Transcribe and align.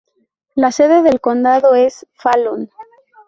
La 0.55 0.71
sede 0.71 1.03
del 1.03 1.21
condado 1.21 1.75
es 1.75 2.07
Fallon. 2.13 2.71